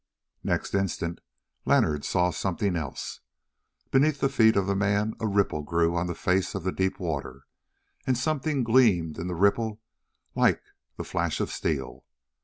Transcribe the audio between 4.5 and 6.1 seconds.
of the man a ripple grew on